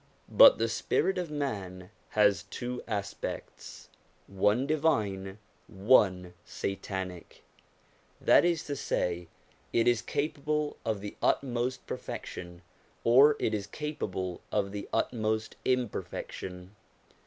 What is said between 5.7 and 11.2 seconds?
MANIFESTATIONS OF GOD 165 one satanic; that is to say, it is capable of the